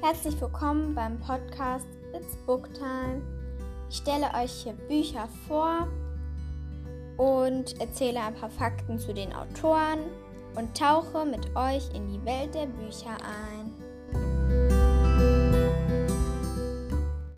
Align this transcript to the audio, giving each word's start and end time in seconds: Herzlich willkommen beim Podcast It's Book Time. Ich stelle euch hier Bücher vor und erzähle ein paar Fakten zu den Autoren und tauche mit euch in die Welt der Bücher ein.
Herzlich 0.00 0.40
willkommen 0.40 0.94
beim 0.94 1.18
Podcast 1.18 1.88
It's 2.14 2.36
Book 2.46 2.72
Time. 2.72 3.20
Ich 3.90 3.96
stelle 3.96 4.26
euch 4.40 4.52
hier 4.62 4.74
Bücher 4.74 5.28
vor 5.48 5.88
und 7.16 7.80
erzähle 7.80 8.20
ein 8.20 8.34
paar 8.36 8.48
Fakten 8.48 9.00
zu 9.00 9.12
den 9.12 9.32
Autoren 9.32 9.98
und 10.54 10.78
tauche 10.78 11.26
mit 11.26 11.44
euch 11.56 11.92
in 11.96 12.06
die 12.06 12.24
Welt 12.24 12.54
der 12.54 12.66
Bücher 12.66 13.10
ein. 13.10 13.74